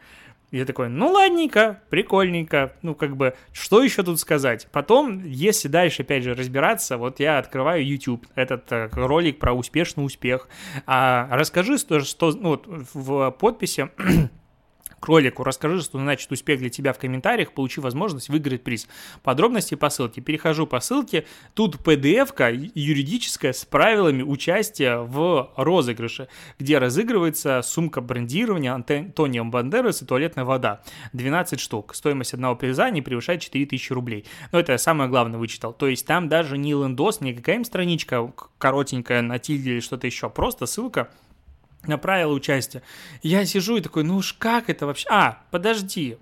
[0.50, 4.68] я такой, ну ладненько, прикольненько, ну как бы, что еще тут сказать?
[4.70, 10.04] Потом, если дальше опять же разбираться, вот я открываю YouTube, этот э, ролик про успешный
[10.04, 10.48] успех.
[10.86, 13.88] А, расскажи, что, что ну, вот в подписи
[15.04, 15.44] к ролику.
[15.44, 18.88] Расскажи, что значит успех для тебя в комментариях, получи возможность выиграть приз.
[19.22, 20.22] Подробности по ссылке.
[20.22, 21.26] Перехожу по ссылке.
[21.52, 30.06] Тут PDF-ка юридическая с правилами участия в розыгрыше, где разыгрывается сумка брендирования Антонио Бандерас и
[30.06, 30.80] туалетная вода.
[31.12, 31.94] 12 штук.
[31.94, 34.24] Стоимость одного приза не превышает 4000 рублей.
[34.52, 35.74] Но это я самое главное вычитал.
[35.74, 40.30] То есть там даже не лендос, не какая-нибудь страничка коротенькая на тильде или что-то еще.
[40.30, 41.10] Просто ссылка
[41.88, 42.82] на правила участия.
[43.22, 45.08] Я сижу и такой, ну уж как это вообще?
[45.10, 46.18] А, подожди,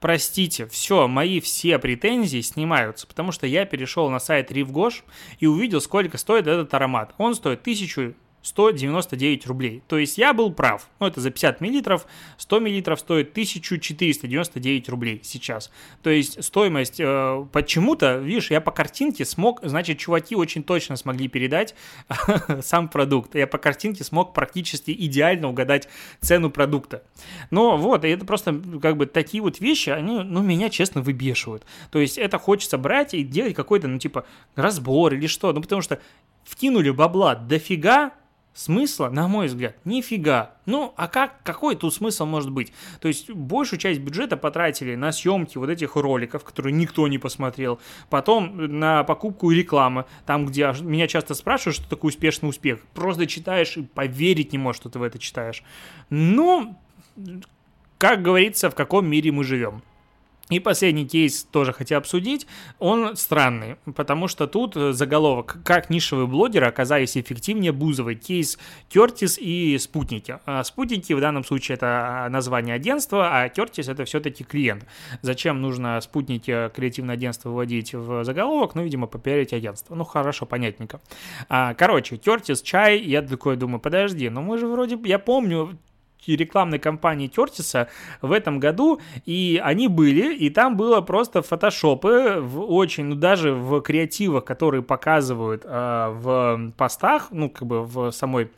[0.00, 5.04] простите, все, мои все претензии снимаются, потому что я перешел на сайт Ривгош
[5.38, 7.14] и увидел, сколько стоит этот аромат.
[7.18, 8.14] Он стоит 1100
[8.48, 9.82] 199 рублей.
[9.86, 10.88] То есть я был прав.
[11.00, 12.06] Ну, это за 50 миллилитров.
[12.38, 15.70] 100 миллилитров стоит 1499 рублей сейчас.
[16.02, 21.28] То есть стоимость э, почему-то, видишь, я по картинке смог, значит, чуваки очень точно смогли
[21.28, 21.74] передать
[22.62, 23.34] сам продукт.
[23.34, 25.88] Я по картинке смог практически идеально угадать
[26.20, 27.02] цену продукта.
[27.50, 31.64] Но вот, и это просто как бы такие вот вещи, они, ну, меня, честно, выбешивают.
[31.90, 35.52] То есть это хочется брать и делать какой-то, ну, типа, разбор или что.
[35.52, 36.00] Ну, потому что
[36.44, 38.12] вкинули бабла дофига,
[38.58, 40.56] Смысла, на мой взгляд, нифига.
[40.66, 42.72] Ну, а как, какой тут смысл может быть?
[43.00, 47.78] То есть, большую часть бюджета потратили на съемки вот этих роликов, которые никто не посмотрел.
[48.10, 52.80] Потом на покупку рекламы, там, где меня часто спрашивают, что такое успешный успех.
[52.94, 55.62] Просто читаешь и поверить не можешь, что ты в это читаешь.
[56.10, 56.76] Ну,
[57.96, 59.84] как говорится, в каком мире мы живем.
[60.50, 62.46] И последний кейс тоже хотел обсудить.
[62.78, 68.14] Он странный, потому что тут заголовок «Как нишевые блогеры оказались эффективнее Бузовой».
[68.14, 68.58] Кейс
[68.88, 70.38] Кертис и Спутники.
[70.46, 74.86] А спутники в данном случае это название агентства, а Кертис это все-таки клиент.
[75.20, 78.74] Зачем нужно спутники креативное агентство вводить в заголовок?
[78.74, 79.94] Ну, видимо, попиарить агентство.
[79.94, 81.00] Ну, хорошо, понятненько.
[81.48, 85.78] А, короче, Кертис, чай, я такой думаю, подожди, ну мы же вроде, я помню,
[86.36, 87.88] рекламной кампании Кертиса
[88.22, 93.52] в этом году, и они были, и там было просто фотошопы в очень, ну даже
[93.52, 98.50] в креативах, которые показывают э, в постах, ну как бы в самой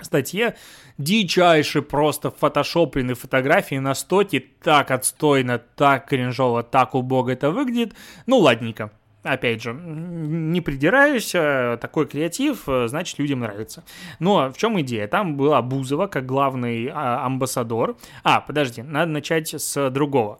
[0.00, 0.56] статье,
[0.98, 7.94] дичайшие просто фотошопленные фотографии на стоке, так отстойно, так кринжово, так убого это выглядит,
[8.26, 8.90] ну ладненько
[9.22, 13.84] опять же, не придираюсь, э, такой креатив, э, значит, людям нравится.
[14.18, 15.08] Но в чем идея?
[15.08, 17.96] Там была Бузова как главный а, амбассадор.
[18.24, 20.38] А, подожди, надо начать с другого.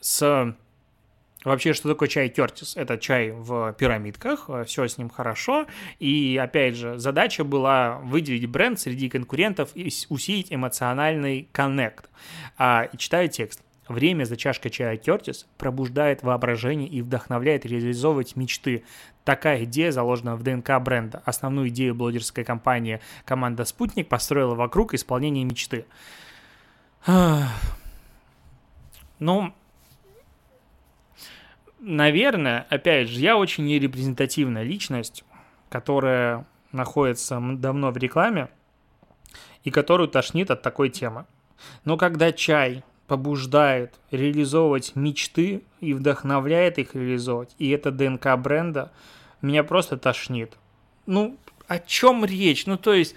[0.00, 0.54] С
[1.44, 2.76] Вообще, что такое чай Кертис?
[2.76, 5.66] Это чай в пирамидках, э, все с ним хорошо.
[5.98, 12.08] И, опять же, задача была выделить бренд среди конкурентов и усилить эмоциональный коннект.
[12.58, 13.60] А, и читаю текст.
[13.92, 18.84] Время за чашкой чая Кертис пробуждает воображение и вдохновляет реализовывать мечты.
[19.22, 21.22] Такая идея заложена в ДНК бренда.
[21.26, 25.84] Основную идею блогерской компании команда «Спутник» построила вокруг исполнения мечты.
[29.18, 29.52] Ну,
[31.78, 35.22] наверное, опять же, я очень нерепрезентативная личность,
[35.68, 38.48] которая находится давно в рекламе
[39.64, 41.26] и которую тошнит от такой темы.
[41.84, 48.92] Но когда чай побуждает реализовывать мечты и вдохновляет их реализовывать, и это ДНК бренда,
[49.40, 50.56] меня просто тошнит.
[51.06, 51.36] Ну,
[51.66, 52.66] о чем речь?
[52.66, 53.14] Ну, то есть,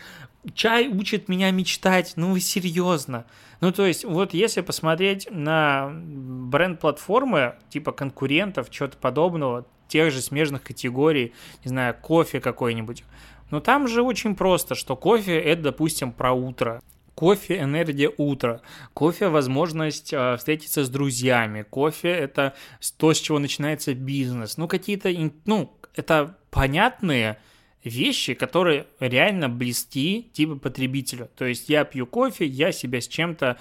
[0.54, 3.26] чай учит меня мечтать, ну вы серьезно.
[3.62, 10.64] Ну, то есть, вот если посмотреть на бренд-платформы, типа конкурентов, чего-то подобного, тех же смежных
[10.64, 13.04] категорий, не знаю, кофе какой-нибудь,
[13.52, 16.82] но там же очень просто, что кофе это, допустим, про утро.
[17.16, 18.62] Кофе– энергия утра.
[18.94, 21.62] Кофе– возможность э, встретиться с друзьями.
[21.64, 22.54] Кофе– это
[22.98, 24.58] то, с чего начинается бизнес.
[24.58, 25.10] Ну, какие-то,
[25.46, 27.38] ну, это понятные
[27.86, 31.30] вещи, которые реально близки типа потребителю.
[31.38, 33.58] То есть я пью кофе, я себя с чем-то,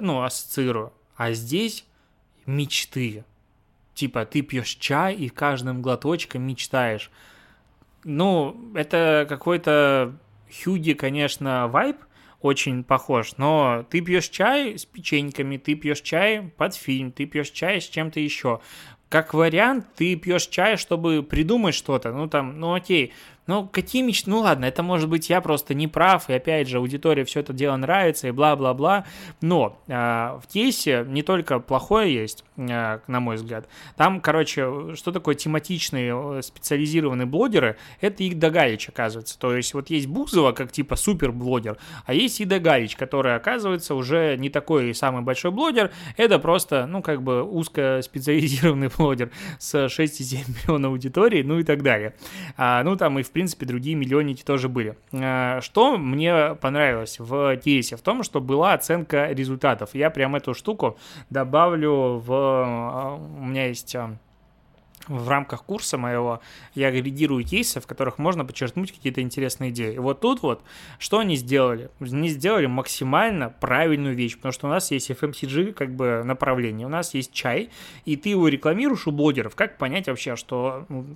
[0.00, 0.92] ну, ассоциирую.
[1.16, 1.84] А здесь
[2.46, 3.24] мечты.
[3.94, 7.10] Типа ты пьешь чай и каждым глоточком мечтаешь.
[8.04, 10.16] Ну, это какой-то
[10.62, 11.96] хюги, конечно, вайп,
[12.40, 13.36] очень похож.
[13.36, 17.84] Но ты пьешь чай с печеньками, ты пьешь чай под фильм, ты пьешь чай с
[17.88, 18.60] чем-то еще.
[19.08, 22.12] Как вариант, ты пьешь чай, чтобы придумать что-то.
[22.12, 23.12] Ну там, ну окей,
[23.48, 24.28] ну, какие мечты?
[24.28, 27.54] Ну, ладно, это может быть я просто не прав, и опять же, аудитории все это
[27.54, 29.06] дело нравится, и бла-бла-бла.
[29.40, 33.66] Но э, в кейсе не только плохое есть, э, на мой взгляд.
[33.96, 37.78] Там, короче, что такое тематичные э, специализированные блогеры?
[38.02, 39.38] Это Игда Галич, оказывается.
[39.38, 44.36] То есть вот есть Бузова, как типа супер-блогер, а есть Ида Галич, который, оказывается, уже
[44.36, 50.88] не такой самый большой блогер, это просто, ну, как бы узкоспециализированный блогер с 6,7 миллиона
[50.88, 52.14] аудитории, ну и так далее.
[52.58, 54.98] А, ну, там и в принципе, другие миллионники тоже были.
[55.12, 57.96] Э, что мне понравилось в кейсе?
[57.96, 59.90] В том, что была оценка результатов.
[59.94, 60.98] Я прям эту штуку
[61.30, 62.32] добавлю в...
[62.32, 64.08] Э, у меня есть э,
[65.06, 66.40] в рамках курса моего
[66.74, 69.94] я редирую кейсы, в которых можно подчеркнуть какие-то интересные идеи.
[69.94, 70.64] И вот тут вот,
[70.98, 71.90] что они сделали?
[72.00, 76.90] Они сделали максимально правильную вещь, потому что у нас есть FMCG как бы направление, у
[76.90, 77.70] нас есть чай,
[78.04, 79.54] и ты его рекламируешь у блогеров.
[79.54, 81.06] Как понять вообще, что ну,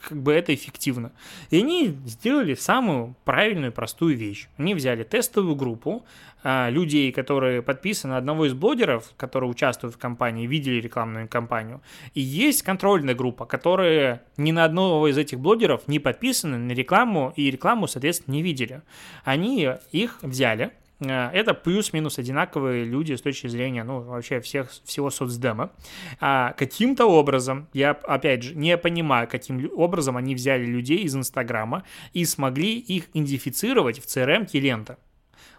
[0.00, 1.12] как бы это эффективно.
[1.50, 4.48] И они сделали самую правильную, простую вещь.
[4.56, 6.04] Они взяли тестовую группу
[6.42, 11.82] а, людей, которые подписаны одного из блогеров, которые участвуют в кампании, видели рекламную кампанию.
[12.14, 17.32] И есть контрольная группа, которые ни на одного из этих блогеров не подписаны на рекламу
[17.36, 18.82] и рекламу, соответственно, не видели.
[19.24, 25.72] Они их взяли, это плюс-минус одинаковые люди с точки зрения, ну, вообще всех, всего соцдема.
[26.20, 31.84] А каким-то образом, я, опять же, не понимаю, каким образом они взяли людей из Инстаграма
[32.12, 34.98] и смогли их идентифицировать в CRM-ке лента.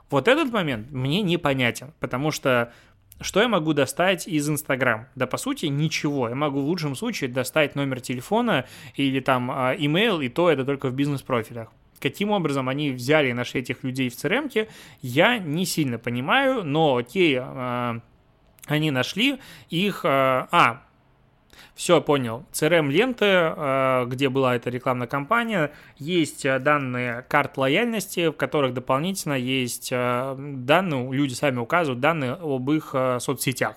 [0.09, 2.73] Вот этот момент мне непонятен, потому что
[3.21, 5.07] что я могу достать из Инстаграм?
[5.15, 6.27] Да, по сути, ничего.
[6.29, 10.65] Я могу в лучшем случае достать номер телефона или там а, имейл, и то это
[10.65, 11.69] только в бизнес-профилях.
[12.01, 14.67] Каким образом они взяли и нашли этих людей в crm
[15.01, 17.99] я не сильно понимаю, но окей, э,
[18.65, 20.03] они нашли их...
[20.03, 20.83] Э, а,
[21.75, 22.45] все, понял.
[22.51, 29.33] CRM-ленты, э, где была эта рекламная кампания, есть э, данные карт лояльности, в которых дополнительно
[29.33, 33.75] есть э, данные, люди сами указывают данные об их соцсетях.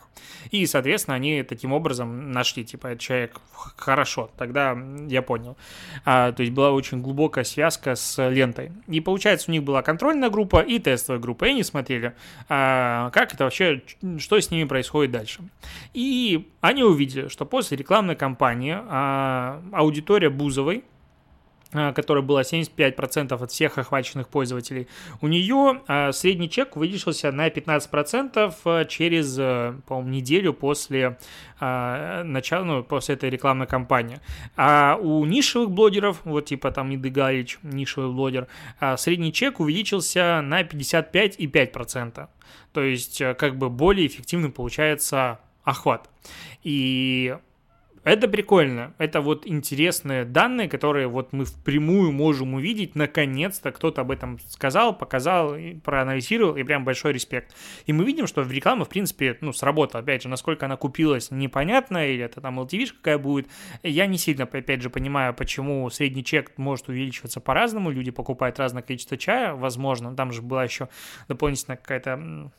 [0.51, 3.41] И, соответственно, они таким образом нашли, типа, человек
[3.77, 4.77] хорошо, тогда
[5.09, 5.57] я понял.
[6.05, 8.73] А, то есть была очень глубокая связка с лентой.
[8.87, 12.15] И получается, у них была контрольная группа и тестовая группа, и они смотрели,
[12.49, 13.83] а, как это вообще,
[14.19, 15.41] что с ними происходит дальше.
[15.93, 20.85] И они увидели, что после рекламной кампании а, аудитория Бузовой,
[21.75, 24.89] а, которая была 75% от всех охваченных пользователей,
[25.21, 29.35] у нее а, средний чек увеличился на 15% а, через,
[29.83, 31.19] по-моему, неделю после
[31.61, 34.21] начала, ну, после этой рекламной кампании.
[34.57, 38.49] А у нишевых блогеров, вот типа там Иды Галич, нишевый блогер,
[38.97, 42.29] средний чек увеличился на 55,5%.
[42.73, 46.11] То есть, как бы более эффективным получается охват.
[46.63, 47.37] И
[48.05, 48.95] это прикольно.
[48.99, 52.95] Это вот интересные данные, которые вот мы впрямую можем увидеть.
[52.95, 57.55] Наконец-то кто-то об этом сказал, показал, проанализировал, и прям большой респект.
[57.87, 60.03] И мы видим, что в реклама, в принципе, ну, сработала.
[60.03, 63.49] Опять же, насколько она купилась, непонятно, или это там LTV какая будет.
[63.83, 67.91] Я не сильно, опять же, понимаю, почему средний чек может увеличиваться по-разному.
[67.91, 70.15] Люди покупают разное количество чая, возможно.
[70.15, 70.89] Там же была еще
[71.29, 72.51] дополнительно какая-то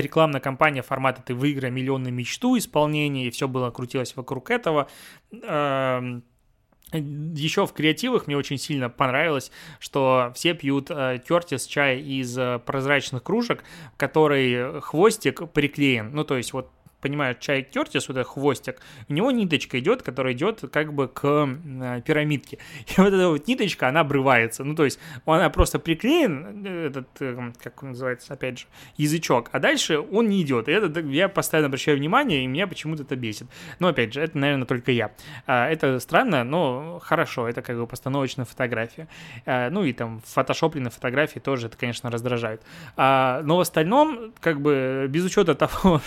[0.00, 4.88] рекламная кампания формата «Ты выиграй миллионную мечту» исполнение, и все было крутилось вокруг этого.
[5.32, 6.22] Эм,
[6.92, 12.60] Еще в креативах мне очень сильно понравилось, что все пьют э, Кертис чай из э,
[12.64, 13.64] прозрачных кружек,
[13.96, 16.12] который хвостик приклеен.
[16.14, 16.70] Ну, то есть вот
[17.00, 21.24] понимаю, чай Кертис, вот этот хвостик, у него ниточка идет, которая идет как бы к
[21.24, 22.58] э, пирамидке.
[22.86, 24.64] И вот эта вот ниточка, она обрывается.
[24.64, 28.66] Ну, то есть она просто приклеен, э, этот, э, как он называется, опять же,
[28.96, 30.68] язычок, а дальше он не идет.
[30.68, 33.46] И это я постоянно обращаю внимание, и меня почему-то это бесит.
[33.78, 35.12] Но, опять же, это, наверное, только я.
[35.46, 39.08] А, это странно, но хорошо, это как бы постановочная фотография.
[39.44, 42.62] А, ну, и там фотошопленные фотографии тоже это, конечно, раздражает.
[42.96, 46.00] А, но в остальном, как бы, без учета того,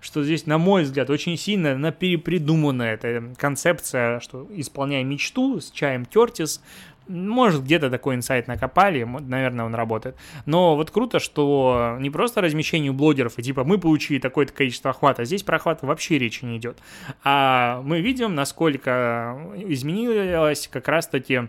[0.00, 5.70] что здесь на мой взгляд, очень сильно на перепридуманная эта концепция, что исполняя мечту с
[5.70, 6.60] чаем Кертис,
[7.08, 10.16] может, где-то такой инсайт накопали, наверное, он работает.
[10.46, 15.24] Но вот круто, что не просто размещение блогеров, и типа мы получили такое-то количество охвата,
[15.24, 16.78] здесь про охват вообще речи не идет.
[17.22, 21.48] А мы видим, насколько изменилось как раз-таки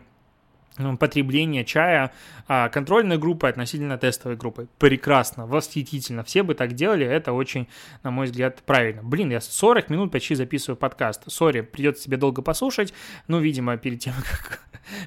[0.99, 2.11] потребление чая
[2.47, 4.67] а, контрольной группы относительно тестовой группы.
[4.77, 6.23] Прекрасно, восхитительно.
[6.23, 7.67] Все бы так делали, это очень,
[8.03, 9.01] на мой взгляд, правильно.
[9.03, 11.23] Блин, я 40 минут почти записываю подкаст.
[11.27, 12.93] Сори, придется тебе долго послушать.
[13.27, 14.61] Ну, видимо, перед тем, как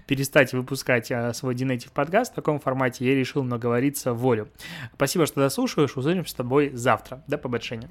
[0.07, 4.49] перестать выпускать а, свой Динейтив подкаст в таком формате, я решил наговориться волю.
[4.95, 5.97] Спасибо, что дослушиваешь.
[5.97, 7.23] Услышимся с тобой завтра.
[7.27, 7.89] До побольшения.